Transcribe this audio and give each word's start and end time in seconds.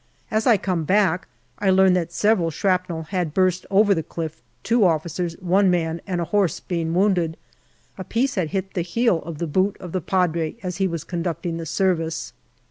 As 0.31 0.47
I 0.47 0.57
come 0.57 0.83
back 0.83 1.27
I 1.59 1.69
learn 1.69 1.93
that 1.93 2.11
several 2.11 2.49
shrapnel 2.49 3.03
had 3.11 3.35
burst 3.35 3.67
over 3.69 3.93
the 3.93 4.01
cliff, 4.01 4.41
two 4.63 4.83
officers, 4.83 5.35
one 5.35 5.69
man, 5.69 6.01
and 6.07 6.19
a 6.19 6.25
horse 6.25 6.59
being 6.59 6.95
wounded. 6.95 7.37
A 7.99 8.03
piece 8.03 8.33
had 8.33 8.47
hit 8.49 8.73
the 8.73 8.81
heel 8.81 9.21
of 9.21 9.37
the 9.37 9.45
boot 9.45 9.77
of 9.79 9.91
the 9.91 10.01
Padre 10.01 10.55
as 10.63 10.77
he 10.77 10.87
was 10.87 11.03
conducting 11.03 11.57
the 11.57 11.67
service. 11.67 12.33